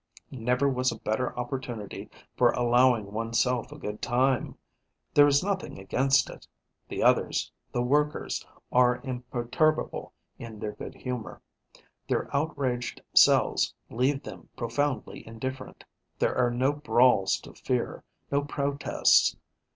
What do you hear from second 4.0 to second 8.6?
time. There is nothing against it. The others, the workers,